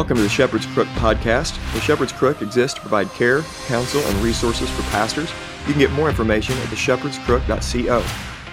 [0.00, 1.62] Welcome to the Shepherd's Crook podcast.
[1.74, 5.30] The Shepherd's Crook exists to provide care, counsel, and resources for pastors.
[5.66, 8.02] You can get more information at theshepherdscrook.co.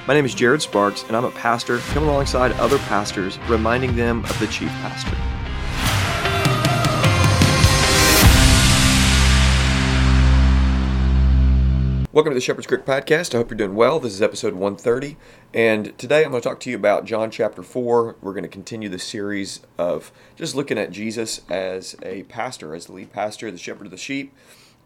[0.09, 4.25] My name is Jared Sparks, and I'm a pastor coming alongside other pastors, reminding them
[4.25, 5.15] of the chief pastor.
[12.17, 13.35] Welcome to the Shepherd's Crook podcast.
[13.35, 13.99] I hope you're doing well.
[13.99, 15.17] This is episode 130,
[15.53, 18.15] and today I'm going to talk to you about John chapter 4.
[18.21, 22.87] We're going to continue the series of just looking at Jesus as a pastor, as
[22.87, 24.33] the lead pastor, the shepherd of the sheep,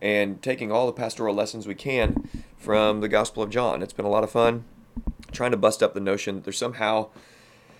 [0.01, 3.81] and taking all the pastoral lessons we can from the Gospel of John.
[3.81, 4.65] It's been a lot of fun
[5.31, 7.11] trying to bust up the notion that there's somehow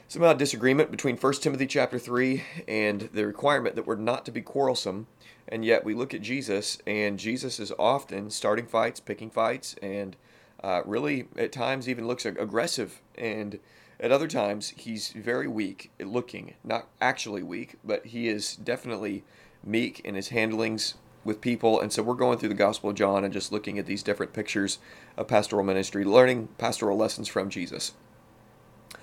[0.08, 4.42] somehow disagreement between 1 Timothy chapter 3 and the requirement that we're not to be
[4.42, 5.08] quarrelsome
[5.48, 10.16] and yet we look at Jesus, and Jesus is often starting fights, picking fights, and
[10.64, 13.02] uh, really at times even looks aggressive.
[13.16, 13.60] And
[14.00, 19.24] at other times, he's very weak looking, not actually weak, but he is definitely
[19.64, 21.80] meek in his handlings with people.
[21.80, 24.34] And so we're going through the Gospel of John and just looking at these different
[24.34, 24.80] pictures
[25.18, 27.94] of pastoral ministry, learning pastoral lessons from Jesus.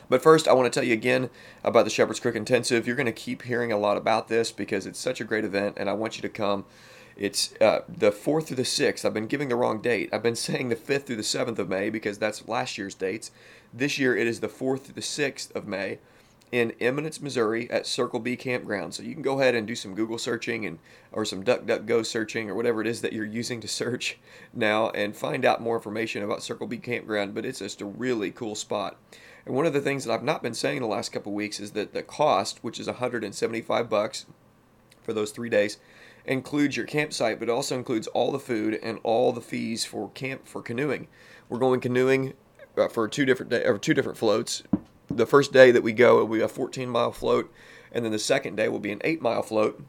[0.09, 1.31] But first, I want to tell you again
[1.63, 2.87] about the Shepherd's Crook Intensive.
[2.87, 5.77] You're going to keep hearing a lot about this because it's such a great event,
[5.79, 6.65] and I want you to come.
[7.17, 9.05] It's uh, the 4th through the 6th.
[9.05, 10.09] I've been giving the wrong date.
[10.13, 13.31] I've been saying the 5th through the 7th of May because that's last year's dates.
[13.75, 15.99] This year it is the 4th through the 6th of May
[16.51, 18.95] in Eminence, Missouri at Circle B Campground.
[18.95, 20.79] So you can go ahead and do some Google searching and
[21.13, 24.19] or some DuckDuckGo searching or whatever it is that you're using to search
[24.55, 28.31] now and find out more information about Circle B Campground, but it's just a really
[28.31, 28.97] cool spot.
[29.49, 31.71] And one of the things that I've not been saying the last couple weeks is
[31.71, 34.27] that the cost, which is 175 bucks
[35.01, 35.79] for those three days,
[36.27, 40.47] includes your campsite, but also includes all the food and all the fees for camp
[40.47, 41.09] for canoeing.
[41.49, 42.35] We're going canoeing
[42.77, 44.65] uh, for two different day, or two different floats.
[45.09, 47.51] The first day that we go, it will be a 14 mile float,
[47.91, 49.83] and then the second day will be an eight mile float.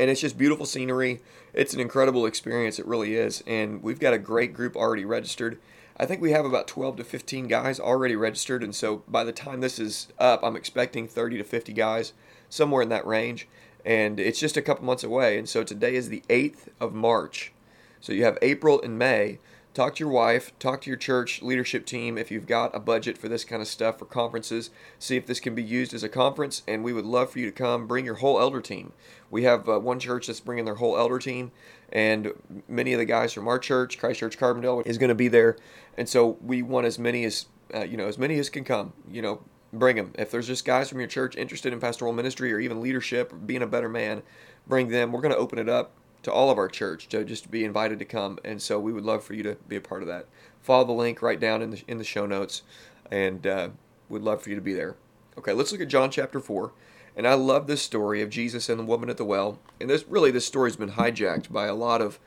[0.00, 1.20] And it's just beautiful scenery.
[1.54, 2.80] It's an incredible experience.
[2.80, 3.44] It really is.
[3.46, 5.60] And we've got a great group already registered.
[5.98, 9.32] I think we have about 12 to 15 guys already registered, and so by the
[9.32, 12.12] time this is up, I'm expecting 30 to 50 guys,
[12.50, 13.48] somewhere in that range,
[13.82, 15.38] and it's just a couple months away.
[15.38, 17.52] And so today is the 8th of March.
[18.00, 19.38] So you have April and May
[19.76, 23.18] talk to your wife, talk to your church leadership team if you've got a budget
[23.18, 24.70] for this kind of stuff for conferences.
[24.98, 27.44] See if this can be used as a conference, and we would love for you
[27.44, 27.86] to come.
[27.86, 28.94] Bring your whole elder team.
[29.30, 31.52] We have uh, one church that's bringing their whole elder team,
[31.92, 32.32] and
[32.68, 35.56] many of the guys from our church, Christ Church Carbondale, is going to be there,
[35.96, 38.92] and so we want as many as uh, you know as many as can come.
[39.10, 39.40] You know,
[39.72, 40.12] bring them.
[40.18, 43.36] If there's just guys from your church interested in pastoral ministry or even leadership or
[43.36, 44.22] being a better man,
[44.66, 45.12] bring them.
[45.12, 45.92] We're going to open it up
[46.22, 48.38] to all of our church to just be invited to come.
[48.44, 50.26] And so we would love for you to be a part of that.
[50.60, 52.62] Follow the link right down in the in the show notes,
[53.10, 53.68] and uh,
[54.08, 54.96] we'd love for you to be there.
[55.38, 56.72] Okay, let's look at John chapter four.
[57.16, 59.58] And I love this story of Jesus and the woman at the well.
[59.80, 62.18] And this really this story's been hijacked by a lot of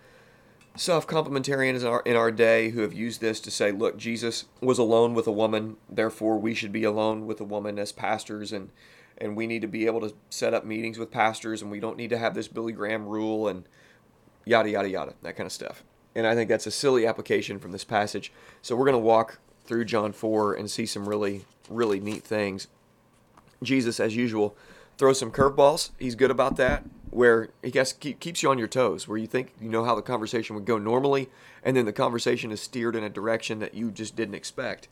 [0.75, 4.79] self-complementarians in our, in our day who have used this to say, look, Jesus was
[4.79, 8.69] alone with a woman, therefore we should be alone with a woman as pastors and
[9.21, 11.97] and we need to be able to set up meetings with pastors and we don't
[11.97, 13.65] need to have this Billy Graham rule and
[14.45, 15.83] yada, yada, yada, that kind of stuff.
[16.15, 18.31] And I think that's a silly application from this passage.
[18.61, 22.67] So we're going to walk through John 4 and see some really, really neat things.
[23.61, 24.55] Jesus, as usual,
[24.99, 25.91] throws some curveballs.
[25.97, 29.27] He's good about that, where he gets, keep, keeps you on your toes, where you
[29.27, 31.29] think you know how the conversation would go normally,
[31.63, 34.89] and then the conversation is steered in a direction that you just didn't expect.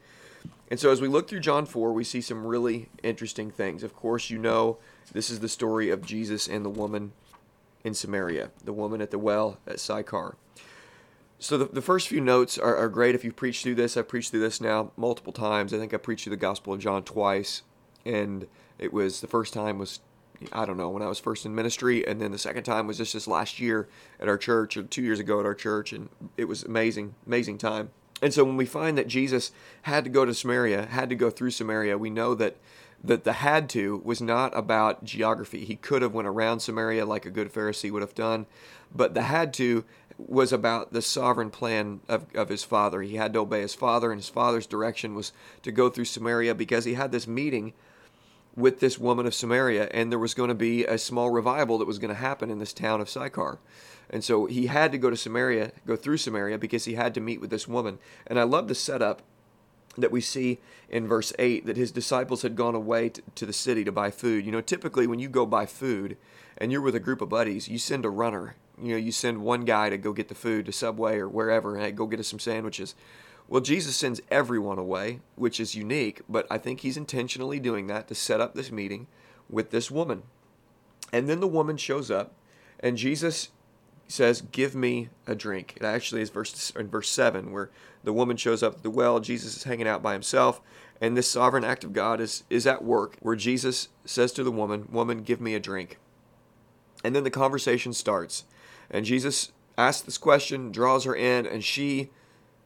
[0.72, 3.84] And so as we look through John 4, we see some really interesting things.
[3.84, 4.78] Of course, you know
[5.12, 7.12] this is the story of Jesus and the woman
[7.84, 10.36] in Samaria, the woman at the well at Sychar.
[11.40, 13.96] So the, the first few notes are, are great if you preach through this.
[13.96, 15.74] I've preached through this now multiple times.
[15.74, 17.62] I think I preached through the Gospel of John twice.
[18.06, 18.48] And
[18.80, 20.00] it was the first time was
[20.52, 22.98] I don't know when I was first in ministry, and then the second time was
[22.98, 23.88] just this last year
[24.20, 27.58] at our church, or two years ago at our church, and it was amazing, amazing
[27.58, 27.90] time.
[28.22, 29.52] And so when we find that Jesus
[29.84, 32.58] had to go to Samaria, had to go through Samaria, we know that
[33.04, 35.66] that the had to was not about geography.
[35.66, 38.48] He could have went around Samaria like a good Pharisee would have done,
[38.94, 39.86] but the had to
[40.18, 43.04] was about the sovereign plan of, of his father.
[43.04, 45.32] He had to obey his father, and his father's direction was
[45.62, 47.74] to go through Samaria because he had this meeting
[48.58, 51.86] with this woman of Samaria, and there was going to be a small revival that
[51.86, 53.60] was going to happen in this town of Sychar.
[54.10, 57.22] And so he had to go to Samaria, go through Samaria, because he had to
[57.22, 58.00] meet with this woman.
[58.26, 59.22] And I love the setup
[59.96, 60.60] that we see
[60.90, 64.10] in verse 8 that his disciples had gone away to, to, the city to buy
[64.10, 64.46] food.
[64.46, 66.18] You know, typically when you go buy food
[66.58, 68.56] and you're with a group of buddies, you send a runner.
[68.82, 71.76] You know, you send one guy to go get the food to Subway or wherever,
[71.76, 72.96] and hey, go get us some sandwiches.
[73.50, 78.08] Well, Jesus sends everyone away, which is unique, but I think he's intentionally doing that
[78.10, 79.08] to set up this meeting
[79.50, 80.24] with this woman.
[81.14, 82.34] And then the woman shows up,
[82.80, 83.50] and Jesus
[84.10, 87.70] says, "Give me a drink." It actually is verse in verse seven where
[88.04, 89.20] the woman shows up at the well.
[89.22, 90.62] Jesus is hanging out by himself,
[91.00, 94.52] and this sovereign act of God is is at work, where Jesus says to the
[94.52, 96.00] woman, "Woman, give me a drink."
[97.04, 98.44] And then the conversation starts,
[98.90, 102.10] and Jesus asks this question, draws her in, and she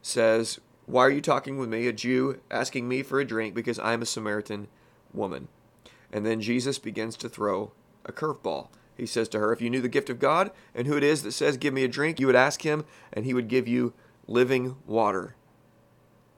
[0.00, 3.78] says, "Why are you talking with me, a Jew, asking me for a drink because
[3.78, 4.68] I'm a Samaritan
[5.12, 5.48] woman?"
[6.12, 7.72] And then Jesus begins to throw
[8.04, 8.68] a curveball.
[8.96, 11.22] He says to her, If you knew the gift of God and who it is
[11.22, 13.94] that says, Give me a drink, you would ask him, and he would give you
[14.26, 15.34] living water.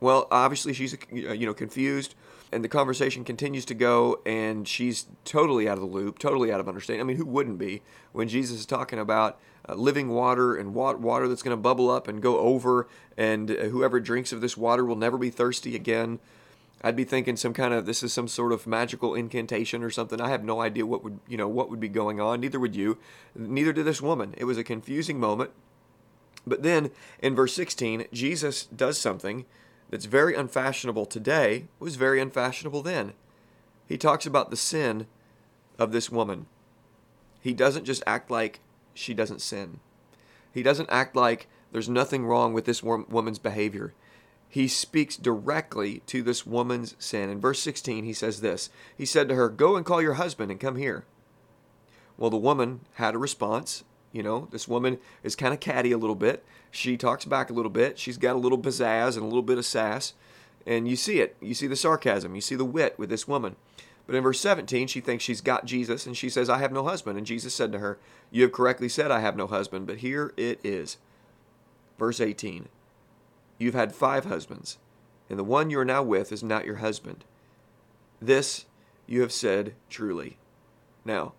[0.00, 2.14] Well, obviously she's uh, you know confused,
[2.54, 6.60] and the conversation continues to go, and she's totally out of the loop, totally out
[6.60, 7.00] of understanding.
[7.00, 11.26] I mean, who wouldn't be when Jesus is talking about uh, living water and water
[11.26, 12.86] that's going to bubble up and go over,
[13.16, 16.20] and uh, whoever drinks of this water will never be thirsty again.
[16.82, 20.20] I'd be thinking some kind of this is some sort of magical incantation or something.
[20.20, 22.40] I have no idea what would you know what would be going on.
[22.40, 22.98] Neither would you.
[23.34, 24.34] Neither did this woman.
[24.36, 25.50] It was a confusing moment.
[26.46, 26.90] But then
[27.20, 29.46] in verse 16, Jesus does something
[29.90, 31.66] that's very unfashionable today.
[31.78, 33.12] was very unfashionable then.
[33.86, 35.06] He talks about the sin
[35.78, 36.46] of this woman.
[37.40, 38.60] He doesn't just act like
[38.94, 39.80] she doesn't sin.
[40.52, 43.92] He doesn't act like there's nothing wrong with this woman's behavior
[44.54, 47.28] he speaks directly to this woman's sin.
[47.28, 50.52] In verse 16, he says this He said to her, Go and call your husband
[50.52, 51.04] and come here.
[52.16, 53.82] Well, the woman had a response.
[54.14, 56.44] You know, this woman is kind of catty a little bit.
[56.70, 57.98] She talks back a little bit.
[57.98, 60.14] She's got a little pizzazz and a little bit of sass.
[60.64, 61.36] And you see it.
[61.40, 62.36] You see the sarcasm.
[62.36, 63.56] You see the wit with this woman.
[64.06, 66.84] But in verse 17, she thinks she's got Jesus, and she says, I have no
[66.84, 67.18] husband.
[67.18, 67.98] And Jesus said to her,
[68.30, 70.96] You have correctly said, I have no husband, but here it is.
[71.98, 72.68] Verse 18
[73.58, 74.78] You've had five husbands,
[75.28, 77.24] and the one you are now with is not your husband.
[78.20, 78.66] This
[79.08, 80.36] you have said truly.
[81.04, 81.32] Now,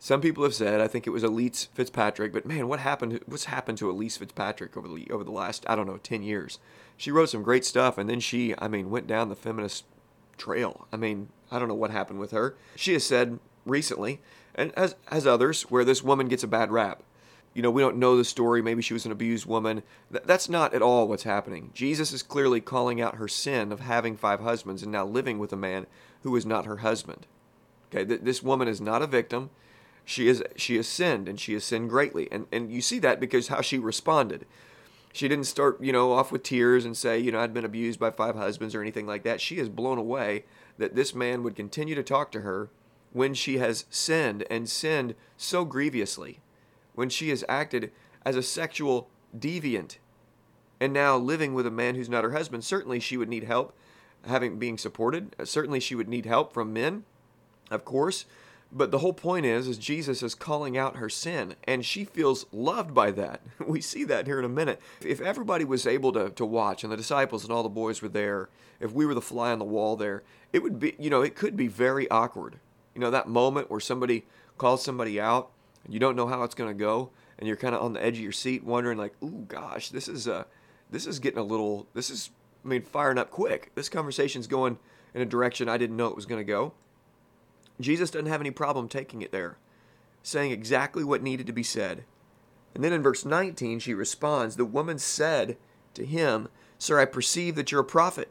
[0.00, 3.20] some people have said, I think it was Elyse Fitzpatrick, but man, what happened?
[3.26, 6.58] What's happened to Elyse Fitzpatrick over the over the last I don't know ten years?
[6.96, 9.84] She wrote some great stuff, and then she, I mean, went down the feminist
[10.36, 10.88] trail.
[10.92, 12.56] I mean, I don't know what happened with her.
[12.76, 14.20] She has said recently,
[14.54, 17.02] and as as others, where this woman gets a bad rap
[17.52, 18.62] you know, we don't know the story.
[18.62, 19.82] Maybe she was an abused woman.
[20.12, 21.70] Th- that's not at all what's happening.
[21.74, 25.52] Jesus is clearly calling out her sin of having five husbands and now living with
[25.52, 25.86] a man
[26.22, 27.26] who is not her husband.
[27.90, 29.50] Okay, th- this woman is not a victim.
[30.10, 32.26] She is she has sinned and she has sinned greatly.
[32.32, 34.44] And and you see that because how she responded.
[35.12, 38.00] She didn't start, you know, off with tears and say, you know, I'd been abused
[38.00, 39.40] by five husbands or anything like that.
[39.40, 40.46] She is blown away
[40.78, 42.70] that this man would continue to talk to her
[43.12, 46.40] when she has sinned and sinned so grievously
[46.96, 47.92] when she has acted
[48.24, 49.08] as a sexual
[49.38, 49.98] deviant
[50.80, 52.64] and now living with a man who's not her husband.
[52.64, 53.72] Certainly she would need help
[54.26, 55.36] having being supported.
[55.44, 57.04] Certainly she would need help from men,
[57.70, 58.24] of course.
[58.72, 62.46] But the whole point is, is Jesus is calling out her sin, and she feels
[62.52, 63.40] loved by that.
[63.66, 64.80] We see that here in a minute.
[65.00, 68.08] If everybody was able to, to watch, and the disciples and all the boys were
[68.08, 70.22] there, if we were the fly on the wall there,
[70.52, 72.58] it would be, you know, it could be very awkward.
[72.94, 74.24] You know, that moment where somebody
[74.56, 75.50] calls somebody out,
[75.84, 78.04] and you don't know how it's going to go and you're kind of on the
[78.04, 80.44] edge of your seat wondering like ooh gosh this is uh
[80.90, 82.30] this is getting a little this is
[82.64, 84.78] i mean firing up quick this conversation's going
[85.14, 86.72] in a direction i didn't know it was going to go
[87.80, 89.56] jesus doesn't have any problem taking it there
[90.22, 92.04] saying exactly what needed to be said
[92.74, 95.56] and then in verse 19 she responds the woman said
[95.94, 98.30] to him sir i perceive that you're a prophet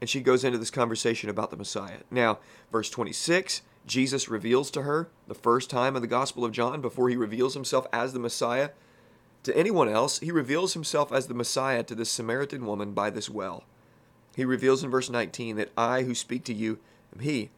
[0.00, 2.38] and she goes into this conversation about the messiah now
[2.70, 7.08] verse 26 Jesus reveals to her the first time in the Gospel of John before
[7.08, 8.70] he reveals himself as the Messiah
[9.42, 10.20] to anyone else.
[10.20, 13.64] He reveals himself as the Messiah to this Samaritan woman by this well.
[14.36, 16.78] He reveals in verse 19 that I who speak to you
[17.14, 17.50] am he.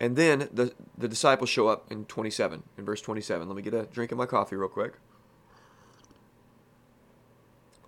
[0.00, 3.48] And then the, the disciples show up in 27, in verse 27.
[3.48, 4.94] Let me get a drink of my coffee real quick.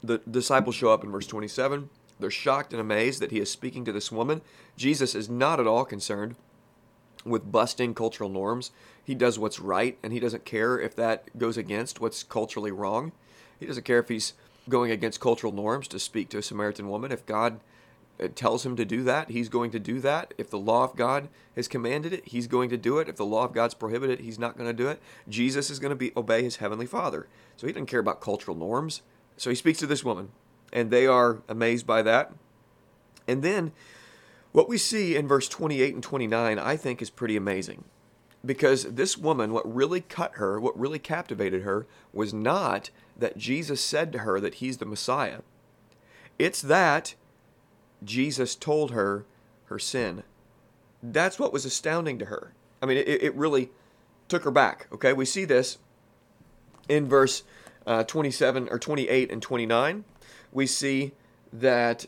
[0.02, 1.88] The disciples show up in verse 27.
[2.18, 4.42] They're shocked and amazed that he is speaking to this woman.
[4.76, 6.36] Jesus is not at all concerned
[7.24, 8.72] with busting cultural norms.
[9.02, 13.12] He does what's right, and he doesn't care if that goes against what's culturally wrong.
[13.58, 14.32] He doesn't care if he's
[14.68, 17.12] going against cultural norms to speak to a Samaritan woman.
[17.12, 17.60] If God
[18.36, 20.34] tells him to do that, he's going to do that.
[20.36, 23.08] If the law of God has commanded it, he's going to do it.
[23.08, 25.00] If the law of God's prohibited it, he's not going to do it.
[25.28, 27.28] Jesus is going to be obey his heavenly Father.
[27.56, 29.02] So he doesn't care about cultural norms.
[29.36, 30.30] So he speaks to this woman,
[30.72, 32.32] and they are amazed by that.
[33.26, 33.72] And then
[34.52, 37.84] what we see in verse 28 and 29, I think, is pretty amazing.
[38.44, 43.80] Because this woman, what really cut her, what really captivated her, was not that Jesus
[43.80, 45.40] said to her that he's the Messiah.
[46.38, 47.14] It's that
[48.04, 49.24] Jesus told her
[49.66, 50.22] her sin.
[51.02, 52.52] That's what was astounding to her.
[52.82, 53.70] I mean, it, it really
[54.28, 54.86] took her back.
[54.92, 55.78] Okay, we see this
[56.88, 57.42] in verse
[57.86, 60.04] uh, 27 or 28 and 29.
[60.52, 61.12] We see
[61.52, 62.06] that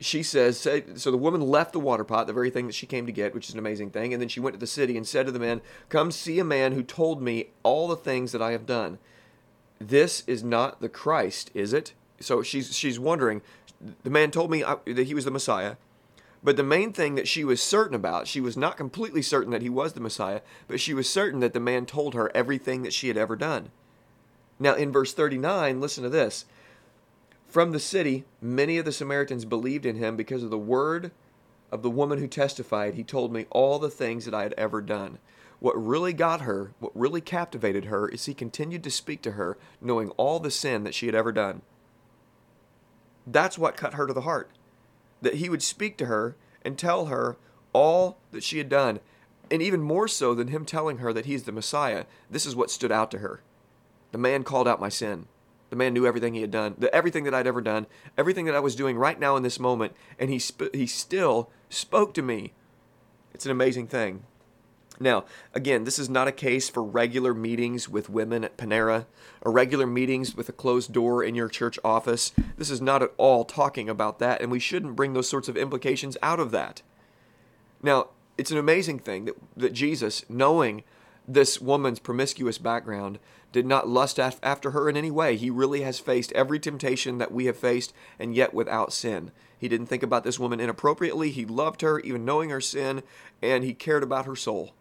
[0.00, 3.06] she says, so the woman left the water pot, the very thing that she came
[3.06, 5.06] to get, which is an amazing thing, and then she went to the city and
[5.06, 8.42] said to the men, Come see a man who told me all the things that
[8.42, 8.98] I have done.
[9.78, 11.92] This is not the Christ, is it?
[12.20, 13.42] So she's she's wondering.
[14.02, 15.76] The man told me uh, that he was the Messiah,
[16.42, 19.62] but the main thing that she was certain about, she was not completely certain that
[19.62, 22.92] he was the Messiah, but she was certain that the man told her everything that
[22.92, 23.70] she had ever done.
[24.58, 26.44] Now, in verse 39, listen to this.
[27.46, 31.10] From the city, many of the Samaritans believed in him because of the word
[31.70, 32.94] of the woman who testified.
[32.94, 35.18] He told me all the things that I had ever done.
[35.58, 39.56] What really got her, what really captivated her, is he continued to speak to her,
[39.80, 41.62] knowing all the sin that she had ever done.
[43.26, 44.50] That's what cut her to the heart.
[45.20, 47.36] That he would speak to her and tell her
[47.72, 49.00] all that she had done.
[49.50, 52.70] And even more so than him telling her that he's the Messiah, this is what
[52.70, 53.42] stood out to her.
[54.12, 55.26] The man called out my sin.
[55.70, 57.86] The man knew everything he had done, the, everything that I'd ever done,
[58.18, 61.48] everything that I was doing right now in this moment, and he, sp- he still
[61.70, 62.52] spoke to me.
[63.32, 64.24] It's an amazing thing.
[65.02, 69.06] Now, again, this is not a case for regular meetings with women at Panera
[69.40, 72.32] or regular meetings with a closed door in your church office.
[72.56, 75.56] This is not at all talking about that, and we shouldn't bring those sorts of
[75.56, 76.82] implications out of that.
[77.82, 80.84] Now, it's an amazing thing that, that Jesus, knowing
[81.26, 83.18] this woman's promiscuous background
[83.50, 85.36] did not lust af- after her in any way.
[85.36, 89.32] He really has faced every temptation that we have faced, and yet without sin.
[89.58, 91.30] He didn't think about this woman inappropriately.
[91.30, 93.02] He loved her, even knowing her sin,
[93.42, 94.74] and he cared about her soul.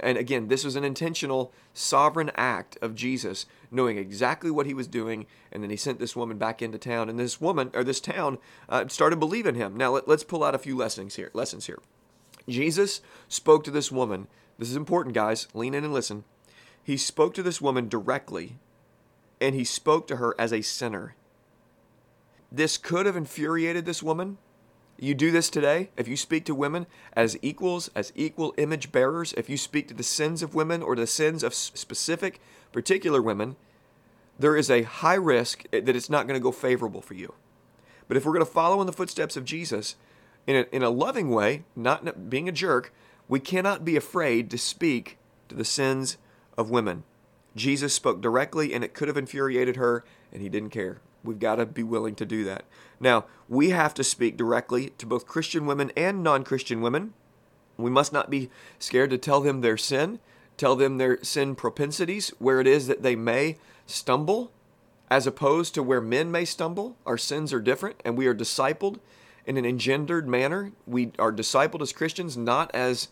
[0.00, 4.88] And again, this was an intentional, sovereign act of Jesus, knowing exactly what he was
[4.88, 8.00] doing, and then he sent this woman back into town, and this woman or this
[8.00, 9.76] town uh, started believing him.
[9.76, 11.30] Now let, let's pull out a few lessons here.
[11.32, 11.78] Lessons here.
[12.48, 14.26] Jesus spoke to this woman
[14.58, 15.48] this is important, guys.
[15.54, 16.24] Lean in and listen.
[16.82, 18.56] He spoke to this woman directly,
[19.40, 21.16] and he spoke to her as a sinner.
[22.52, 24.38] This could have infuriated this woman.
[24.98, 25.90] You do this today.
[25.96, 29.94] If you speak to women as equals, as equal image bearers, if you speak to
[29.94, 32.40] the sins of women or the sins of specific,
[32.72, 33.56] particular women,
[34.38, 37.34] there is a high risk that it's not going to go favorable for you.
[38.06, 39.96] But if we're going to follow in the footsteps of Jesus
[40.46, 42.92] in a, in a loving way, not being a jerk,
[43.28, 46.18] we cannot be afraid to speak to the sins
[46.56, 47.04] of women.
[47.56, 51.00] Jesus spoke directly, and it could have infuriated her, and he didn't care.
[51.24, 52.64] We've got to be willing to do that.
[53.00, 57.14] Now, we have to speak directly to both Christian women and non Christian women.
[57.76, 60.20] We must not be scared to tell them their sin,
[60.56, 64.52] tell them their sin propensities, where it is that they may stumble,
[65.10, 66.96] as opposed to where men may stumble.
[67.04, 69.00] Our sins are different, and we are discipled
[69.46, 70.72] in an engendered manner.
[70.86, 73.08] We are discipled as Christians, not as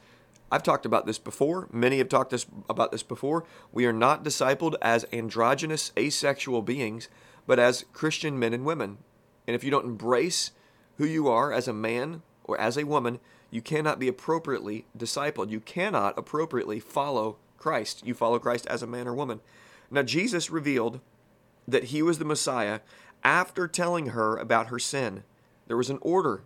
[0.51, 1.67] I've talked about this before.
[1.73, 3.45] Many have talked this, about this before.
[3.73, 7.09] We are not discipled as androgynous, asexual beings,
[7.47, 8.99] but as Christian men and women.
[9.47, 10.53] And if you don't embrace
[10.99, 13.19] who you are as a man or as a woman,
[13.51, 15.51] you cannot be appropriately discipled.
[15.51, 18.07] You cannot appropriately follow Christ.
[18.07, 19.41] You follow Christ as a man or woman.
[19.91, 21.01] Now, Jesus revealed
[21.69, 22.81] that he was the Messiah
[23.23, 25.23] after telling her about her sin.
[25.67, 26.43] There was an order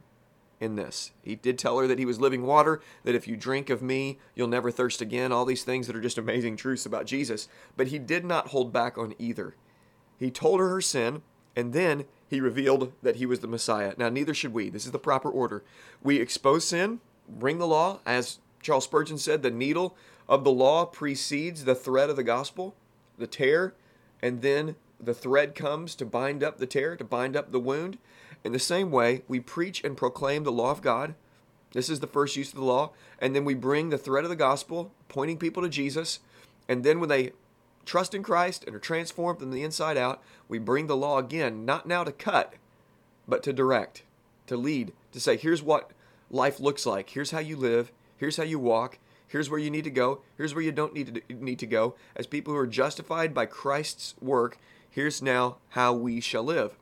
[0.61, 1.13] in this.
[1.23, 4.19] He did tell her that he was living water, that if you drink of me,
[4.35, 7.49] you'll never thirst again, all these things that are just amazing truths about Jesus.
[7.77, 9.55] But he did not hold back on either.
[10.19, 11.23] He told her her sin,
[11.55, 13.95] and then he revealed that he was the Messiah.
[13.97, 14.69] Now, neither should we.
[14.69, 15.63] This is the proper order.
[16.03, 19.97] We expose sin, bring the law, as Charles Spurgeon said, the needle
[20.29, 22.75] of the law precedes the thread of the gospel,
[23.17, 23.75] the tear,
[24.21, 27.99] and then the thread comes to bind up the tear, to bind up the wound.
[28.43, 31.15] In the same way, we preach and proclaim the law of God.
[31.73, 32.93] This is the first use of the law.
[33.21, 36.21] And then we bring the thread of the gospel, pointing people to Jesus.
[36.69, 37.33] And then when they
[37.87, 41.65] trust in Christ and are transformed from the inside out, we bring the law again,
[41.65, 42.55] not now to cut,
[43.27, 44.03] but to direct,
[44.49, 45.93] to lead, to say, here's what
[46.31, 47.11] life looks like.
[47.11, 47.93] Here's how you live.
[48.17, 48.99] Here's how you walk.
[49.29, 50.21] Here's where you need to go.
[50.37, 51.95] Here's where you don't need to need to go.
[52.15, 56.77] As people who are justified by Christ's work, here's now how we shall live.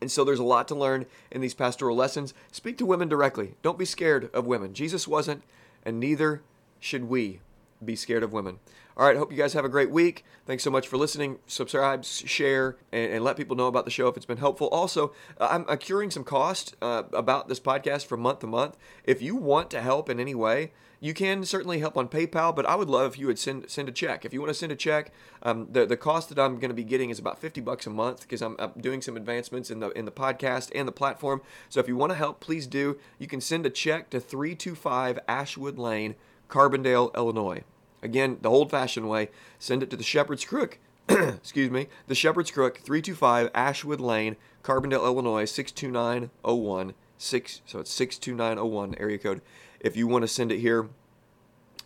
[0.00, 2.34] And so there's a lot to learn in these pastoral lessons.
[2.52, 3.54] Speak to women directly.
[3.62, 4.74] Don't be scared of women.
[4.74, 5.42] Jesus wasn't,
[5.84, 6.42] and neither
[6.80, 7.40] should we
[7.84, 8.58] be scared of women.
[8.96, 10.24] All right, hope you guys have a great week.
[10.46, 11.38] Thanks so much for listening.
[11.46, 14.68] Subscribe, share, and, and let people know about the show if it's been helpful.
[14.68, 18.76] Also, I'm accruing some cost uh, about this podcast from month to month.
[19.04, 22.64] If you want to help in any way, you can certainly help on PayPal, but
[22.64, 24.24] I would love if you would send send a check.
[24.24, 26.74] If you want to send a check, um, the the cost that I'm going to
[26.74, 29.80] be getting is about 50 bucks a month because I'm, I'm doing some advancements in
[29.80, 31.42] the in the podcast and the platform.
[31.68, 32.98] So if you want to help, please do.
[33.18, 36.14] You can send a check to 325 Ashwood Lane,
[36.48, 37.62] Carbondale, Illinois.
[38.02, 40.78] Again, the old fashioned way, send it to the Shepherd's Crook.
[41.08, 46.94] excuse me, the Shepherd's Crook, 325 Ashwood Lane, Carbondale, Illinois, 62901.
[47.18, 49.40] Six, so it's 62901 area code.
[49.80, 50.90] If you want to send it here,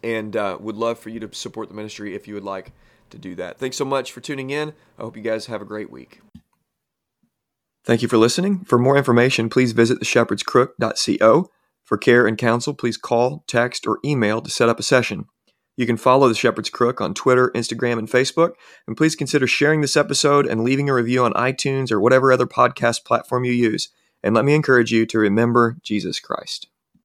[0.02, 2.72] and uh, would love for you to support the ministry if you would like
[3.10, 3.58] to do that.
[3.58, 4.70] Thanks so much for tuning in.
[4.98, 6.20] I hope you guys have a great week.
[7.84, 8.60] Thank you for listening.
[8.64, 11.50] For more information, please visit theshepherdscrook.co.
[11.90, 15.24] For care and counsel, please call, text, or email to set up a session.
[15.76, 18.52] You can follow The Shepherd's Crook on Twitter, Instagram, and Facebook.
[18.86, 22.46] And please consider sharing this episode and leaving a review on iTunes or whatever other
[22.46, 23.88] podcast platform you use.
[24.22, 26.68] And let me encourage you to remember Jesus Christ.